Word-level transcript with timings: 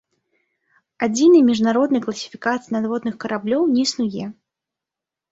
Адзінай 1.07 1.41
міжнароднай 1.49 2.01
класіфікацыі 2.05 2.73
надводных 2.75 3.15
караблёў 3.25 3.67
не 3.75 3.79
існуе. 3.89 4.25